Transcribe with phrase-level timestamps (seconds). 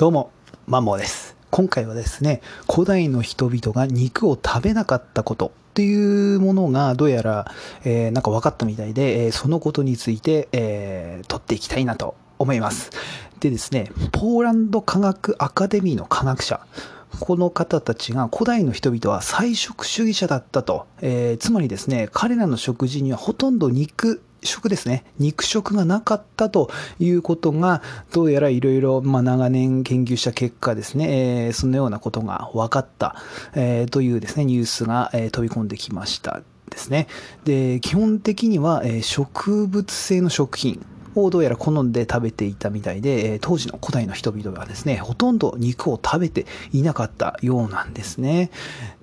[0.00, 0.32] どうも、
[0.66, 1.36] マンモーです。
[1.50, 7.52] 今回はですね、古代の人々が肉を食べなかったことっていうものがどうやら、
[7.84, 12.92] えーなんか分かったみたいで、えーそのことについて、えー取っていきたいなと思います。
[13.40, 16.60] でですね、ポーランド科学アカデミーの科学者、
[17.20, 25.04] この方たちが古代の人々は菜食主義者だったと、えーつまりですね、彼らの食事にはほとんど肉食ですね。
[25.18, 27.82] 肉食がなかったということが、
[28.12, 33.16] どうやらいろいろ、まあ、長年研究した結果ですね、えーそのようなことが分かった、
[33.54, 36.42] えーというですね、ニュースが、えー飛び込んできました。
[36.70, 37.08] ですね。
[37.44, 40.80] で、基本的には、え植物性の食品、
[41.14, 48.50] をどうやら好んで食べていたみたいで、当時の古代の人々はですね、ほとんど肉を食べていなかったようなんですね。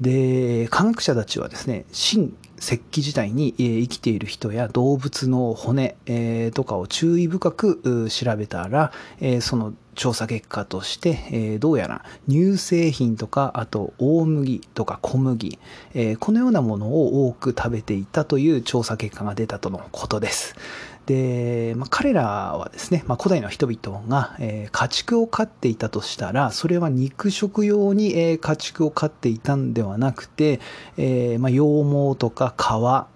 [0.00, 5.96] で、科学者たちはですね、新石器時代に生きている人や動物の骨、
[6.54, 8.92] とかを注意深く調べたら、
[9.40, 15.58] その調査結果として、どうやら乳製品とか、あと大麦とか小麦、
[16.18, 20.54] このようなものを多く食べていたという調査結果が出たとのことです。
[21.06, 22.24] で、まあ、彼ら
[22.58, 30.60] はですね、まあ、古代の人々が、えー家畜を飼っていたとしたら、それは肉食用に、えー家畜を飼っていたんではなくて、
[30.96, 32.62] えーまあ、羊毛とか皮、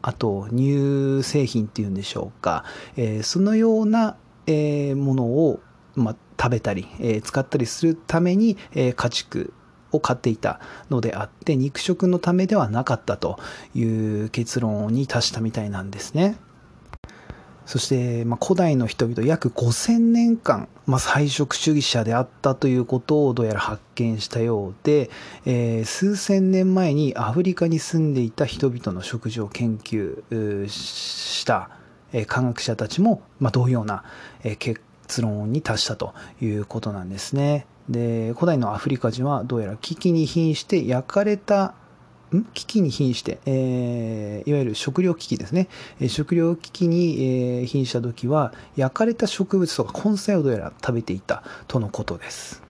[0.03, 2.65] あと乳製品っていうんでしょうか、
[2.97, 4.17] えそのような、
[4.47, 5.61] えものを、
[5.97, 9.53] ま、食べたり、え使ったりするために、え家畜
[9.93, 10.61] を飼っていた
[10.91, 13.39] のであって、肉食のためではなかったと
[13.75, 16.37] いう結論に達したみたいなんですね。
[17.71, 25.09] そして、まあ、古代の人々約5000年間、まあ、菜食主義者であったということをどうやら発見したようで、
[25.47, 31.71] えー数千年前にアフリカに住んでいた人々の食事を研究した、
[32.13, 34.03] え科学者たちも、まあ、同様な、
[34.43, 34.81] え結
[35.23, 37.67] 論に達したということなんですね。
[37.89, 41.75] で古代のアフリカ人はどうやら危機に瀕して焼かれた
[42.37, 45.69] ん危機に瀕して、えーいわゆる食糧危機ですね。
[46.01, 52.63] えー食糧危機に、えー瀕した時は、焼かれた植物とか根菜をどうやら食べていたとのことです。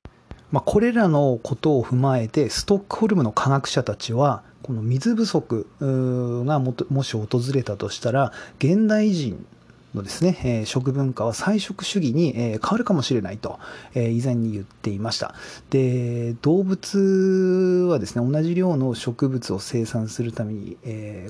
[0.50, 9.46] まあ、これらのことを踏まえて、ストックホルムの科学者たちは、この水不足がもし訪れたとしたら、現代人
[9.94, 13.58] のですね、食文化は菜食主義に、変わるかもしれないと、
[13.94, 15.34] え以前に言っていました。
[15.70, 20.76] で、動物はですね、同じ量の植物を生産するために、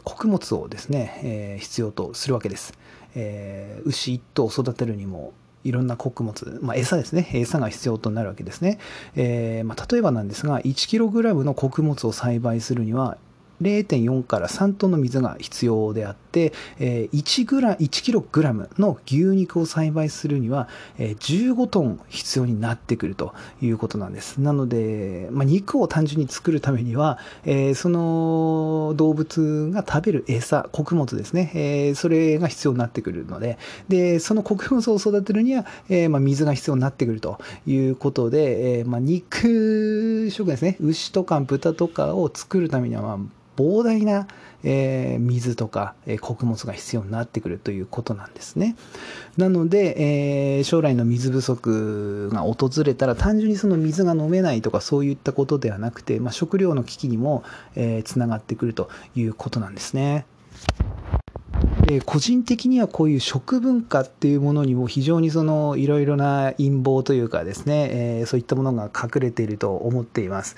[0.05, 2.75] 穀物をですね、必要とするわけです。
[3.85, 5.33] 牛一頭を育てるにも、
[5.65, 8.79] いろんな穀物、まあ、餌ですね、餌が必要となるわけですね。
[9.15, 13.19] えーまあ、例えばなんですが、1kg の穀物を栽培するには、
[13.61, 16.30] 0.4から3トンの水が必要であって、
[16.79, 20.69] えー1グラ1キログラムの牛肉を栽培するには、
[20.99, 24.39] えー15トン必要になってくるということなんです。
[24.41, 33.59] なので、まあ、肉を単純に作るためには、えーその動物が食べる餌、穀物ですね、えーそれが必要になってくるので、
[33.89, 43.19] で、その穀物を育てるには、えーまあ、水が必要になってくるということで、えーまあ、肉食ですね、牛とか豚とかを作るためには、まあ
[43.61, 44.27] 膨大な、
[44.65, 48.77] えー水とか、えー穀物が必要になってくるということなんですね。
[49.37, 57.45] なので、えー将来の水不足が訪れたら単純にその水が飲めないとかそういったことではなくて、まあ、食料の危機にも、
[57.77, 60.25] えーつながってくるということなんですね。
[61.87, 70.57] で個人的にはこういう食文化っていうものにも非常にそのいろいろな陰謀というかですね、えそういったものが隠れていると思っています。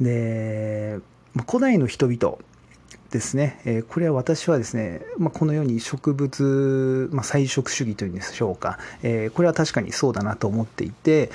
[0.00, 1.00] で、
[1.46, 2.38] 古代の人々
[3.10, 11.30] ですね、えこれは私はですね、まあ、このように植物、まあ、菜食主義というんでしょうか、えこれは確かにそうだなと思っていて、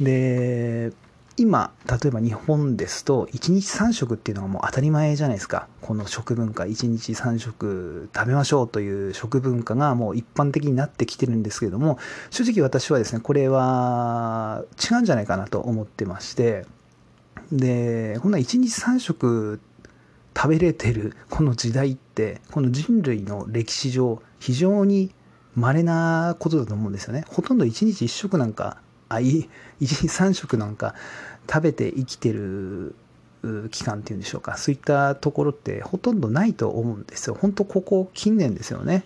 [0.00, 0.92] で、
[1.40, 5.68] 今、例えば日本ですと、1日3食っていうのがもう当たり前じゃないですか。
[5.80, 11.98] この食文化、1日3食食べましょうという食文化がもう一般的になってきてるんですけれども、
[12.30, 16.66] 正直私はですね、これは違うんじゃないかなと思ってまして、
[17.52, 19.60] で、こんな1日3食
[20.36, 25.14] 食べれてるこの時代って、この人類の歴史上、非常に
[25.54, 27.24] 稀なことだと思うんですよね。
[27.28, 28.78] ほとんど1日1食なんか、
[29.08, 29.48] あ、い1
[29.80, 30.94] 日3食なんか
[31.50, 32.94] 食べて生きてる
[33.70, 34.56] 期間っていうんでしょうか。
[34.56, 37.36] そういったところってほとんどないと思うんですよ。
[37.38, 39.04] 本当ここ近年ですよね。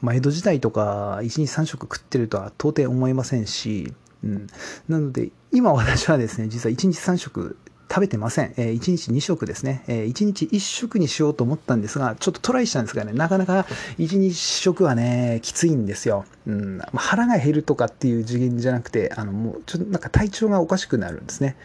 [0.00, 3.92] まあ、江戸時代とか1日3食食ってるとは到底思えませんし、
[4.26, 4.46] うん、
[4.88, 7.56] なので今私はですね実は1日3食
[7.88, 8.52] 食べてません。
[8.56, 9.84] えー、1日2食ですね。
[9.86, 13.64] えー、1日1食にしようと思ったんですが、ちょっとトライしたんですがね、なかなか
[13.98, 16.24] 1日1食はね、きついんですよ。
[16.46, 16.80] うん。
[16.94, 21.56] 腹が減るとかっていう次元じゃなくて、あの、もう、ちょっとなんか体調がおかしくなるんですね。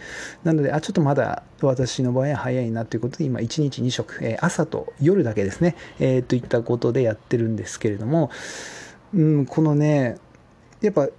[0.44, 8.30] なので、あ、ちょっとまだ私の場合は早いなということで、今1日2食、えー、朝と夜だけですね、えー、といったことでやってるんですけれども、
[9.14, 10.18] うん、このね、
[10.82, 11.10] やっぱ、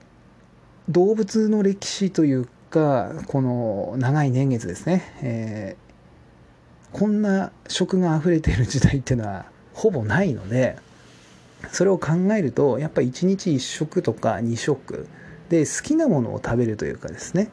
[0.88, 10.76] 動物の歴史というかこの長い年月ですね、えー、こんな食が溢れている時代っていうのは ほぼないので
[11.70, 15.06] それを考えるとやっぱり1日1食とか2食
[15.49, 17.50] で好きなものを食べるというかですね。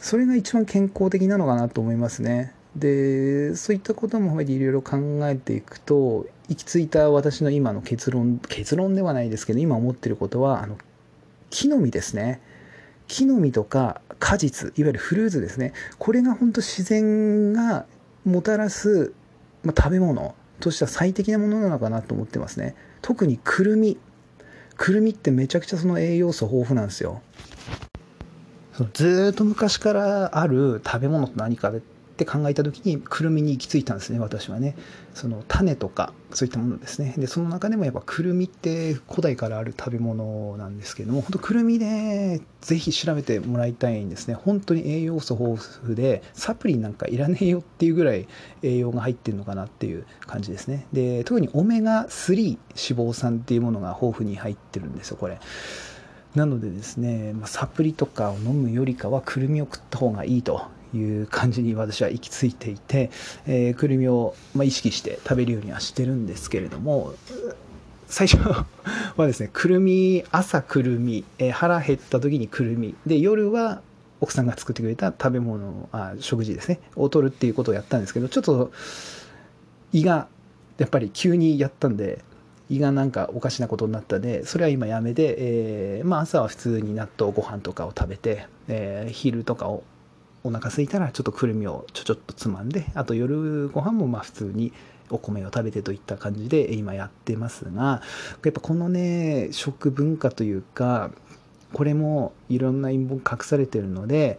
[0.00, 2.52] それが一番健康的なのかなと思いますね。
[2.74, 4.96] でそういったこともいろいろ考
[5.28, 10.76] えていくと行き着いた私の今の結論結論ではないですけど今思ってることはあの
[11.50, 12.40] 木の実ですね。
[13.08, 15.72] 木の実とか果実いわゆるフルーツですね。
[15.98, 17.86] これが本当自然が
[18.24, 19.12] もたらす、
[19.64, 22.76] まあ、食べ物としては最適なものなのかなと思ってますね。
[23.02, 23.98] 特にくるみ。
[24.76, 27.20] くるみってめちゃくちゃその栄養素豊富なんですよ。
[28.92, 31.80] ずっと昔からある食べ物と何かで
[32.18, 34.74] って考えた時にくるみに行き着いたんですね私はね。
[35.14, 37.14] その種とかそういったものですね。
[37.16, 44.34] でその中でもやっぱくるみって古代からある食べ物なんですけども本当くるみでぜひ調べてもらいたいんですね。
[44.34, 48.26] 本当に栄養素豊富でサプリなんかいらねえよっていうぐらい
[48.62, 50.86] 栄養が入ってるのかなっていう感じですね。
[50.92, 55.38] で特にオメガ3脂肪酸っていうものが豊富に入ってるんですよこれ。
[56.34, 60.62] なのでですね、サプリとかを飲むよりかはくるみを食った方がいいと
[60.94, 63.10] いう感じに私は行き着いていて、
[63.46, 67.14] えー、くるみを、まあ、意識して食べるようにはしてるんですけれども
[68.06, 68.40] 最初
[69.16, 73.82] はですねくるみ朝くるみ、えー、腹減った時にくるみで夜は
[74.20, 78.72] 奥さんが作ってくれた食べ物あ食事ですねを取るっていうことをやったんですけどちょっと
[79.92, 80.28] 胃が
[80.78, 82.24] やっぱり急にやったんで
[82.70, 89.84] 胃がなんかおかしなことになったんでそれは今やめて、えー、まあ、朝は普通に納豆ご飯とかを食べて、えー、昼とかを
[90.44, 94.72] お腹空いたらちょっとくるみをちょちょっとつまんであと夜ご飯もまあ普通に
[95.10, 98.02] お米を食べてといった感じで今やってますが
[98.44, 101.10] やっぱこのね食文化というか
[101.72, 104.38] これもいろんな陰謀隠されてるので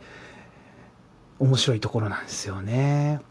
[1.40, 3.22] 面白いところなんですよね。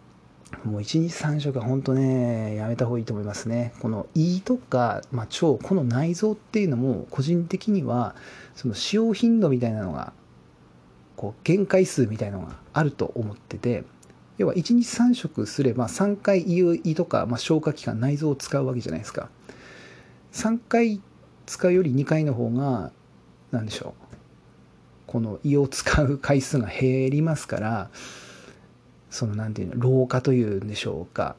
[0.64, 3.74] もう1日3食は本当ね、やめた方がいいと思いますね。
[3.80, 8.14] この胃とか、まあ、腸、この内臓っていうのも個人的には
[8.54, 10.12] その使用頻度みたいなのが
[11.18, 13.82] こう限界数みたいのがあると思ってて
[14.38, 19.28] 要は1日3食すれば3回胃とか、まあ、消化器官内臓を使うわけじゃないですか。
[20.32, 21.00] 3回
[21.46, 22.92] 使うより2回の方が
[23.50, 24.16] 何でしょう。
[25.08, 27.90] この胃を使う回数が減りますから
[29.10, 31.34] その何て言うの老化というんでしょうか。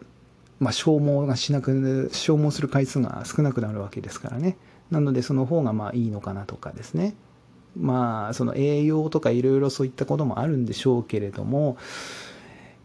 [0.59, 4.57] まあ消耗がしなく消耗する回数が少なくなるわけですからね。
[4.91, 7.15] なのでその方がまあいいのかなとかですね。
[7.79, 11.77] まあその栄養とかいろいろそういったこともあるんでしょうけれども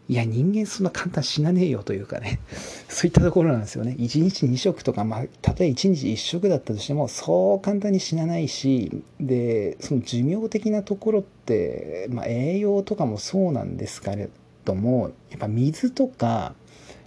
[0.07, 2.39] いや人間そんな簡単死なねえよというかね。
[2.87, 3.95] そういったところなんですよね。
[3.97, 14.29] 1日2食とか、まあ、たとえ1日1食だったとしてもそう簡単に死なないしでその寿命的なところって、まあ、栄養とかもそうなんですけれ
[14.63, 16.53] どもやっぱ水とか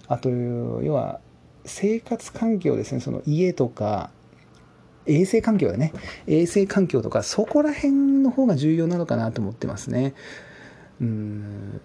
[0.07, 1.21] あと要は
[1.65, 2.99] 生活環境ですね。
[2.99, 4.11] その家とか
[5.05, 5.93] 衛生環境だね。
[6.27, 10.13] 衛生環境とか、そこら辺の方が重要なのかなと思ってますね。
[11.01, 11.81] うん、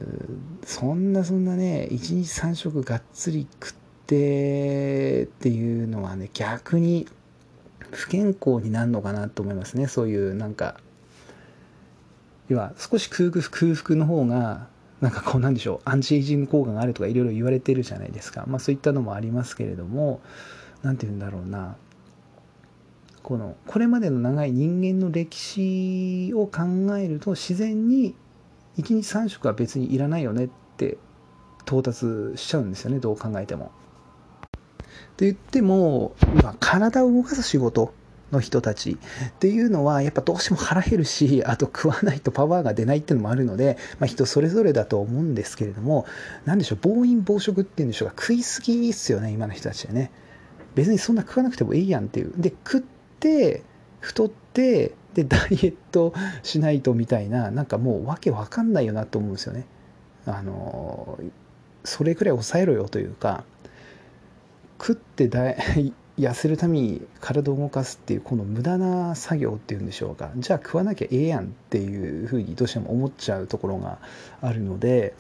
[0.65, 3.75] そんなそんなね、1日3食がっつり食っ
[4.07, 7.07] てっていうのはね、逆に
[7.91, 9.87] 不健康になるのかなと思いますね。
[9.87, 10.81] そういうなんか、
[12.49, 14.67] 要は少し空腹空腹の方が
[15.01, 20.21] なんかこうなんでしょうアンチエイジング効果があるとかいろいろ言われてるじゃないですかまあそういったのもありますけれども
[20.83, 21.77] 何て言うんだろうな
[23.25, 28.15] このこれまでの長い人間の歴史を考えると自然に
[28.77, 30.99] 1日3食は別にいらないよねって
[31.67, 32.05] 到達
[32.37, 33.73] しちゃうんですよねどう考えても。
[35.17, 37.95] と言っても今体を動かす仕事
[38.31, 46.05] の人たちっていうのはやっぱどうしても腹減るしあと食わないとパワーが出ないっていうのもあるので、まあ、人それぞれだと思うんですけれども
[46.45, 48.15] 何でしょう暴飲暴食っていうんでしょうか。
[48.21, 50.11] 食いすぎっすよね今の人たちはね。
[50.75, 52.33] 別にそんな食わなくてもいいやんっていう。
[52.37, 52.83] で食っ
[53.25, 53.63] て
[54.01, 56.13] 太ってで ダイエット
[56.43, 59.65] しないとみたいななんかもうわけわかんないよなと思うんですよね。
[60.27, 61.19] あの
[61.85, 63.45] それくらい抑えろよというか
[64.81, 65.55] 食ってだ
[66.19, 73.99] 痩せるために体を動かすっていうこの無駄な作業っていうんでしょうかじゃあ食わなきゃええやんっていうふうにどうしても思っちゃうところが
[74.41, 75.15] あるので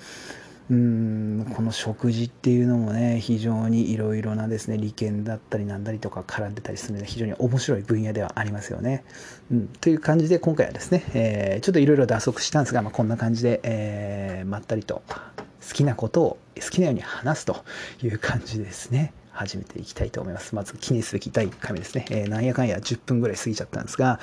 [0.70, 9.04] うんこの食事っていうのもね非常にいろいろなですね利権だったりなんだりとか絡んでたりするので非常に面白い分野ではありますよね。
[9.52, 15.02] うん、という感じで今回はですね、えー、ちょっといろいろ打足したんですが、まあ、こんな感じで、えー、まったりと
[15.68, 17.62] 好きなことを好きなように話すと
[18.02, 19.12] いう感じですね。
[19.32, 20.54] 始めていきたいと思います。
[20.54, 22.06] まず記念すべき第1回目ですね。
[22.08, 24.18] えー、なんやかんや10分ぐらい過ぎちゃったんですが、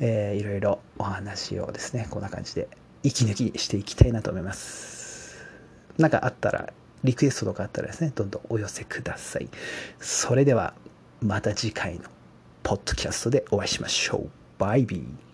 [0.00, 2.68] えー、いろいろお話をですね、こんな感じで
[3.02, 5.05] 息抜きしていきたいなと思います。
[5.98, 6.72] なんかあったら、
[7.04, 9.48] リクエストとかあったらですね、どんどんお寄せください。
[10.00, 10.74] それでは、
[11.20, 12.02] また次回の
[12.62, 14.30] ポッドキャストでお会いしましょう。
[14.58, 15.25] バイビー。